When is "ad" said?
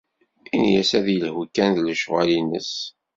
0.99-1.07